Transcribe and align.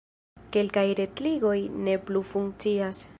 Kelkaj 0.55 0.85
retligoj 1.01 1.55
ne 1.89 1.97
plu 2.09 2.25
funkcias. 2.33 3.07